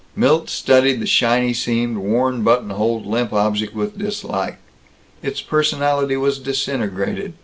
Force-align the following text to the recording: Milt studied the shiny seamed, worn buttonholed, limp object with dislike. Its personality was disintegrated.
Milt 0.15 0.49
studied 0.49 0.99
the 0.99 1.05
shiny 1.05 1.53
seamed, 1.53 1.99
worn 1.99 2.41
buttonholed, 2.41 3.05
limp 3.05 3.31
object 3.33 3.75
with 3.75 3.99
dislike. 3.99 4.57
Its 5.21 5.41
personality 5.43 6.17
was 6.17 6.39
disintegrated. 6.39 7.33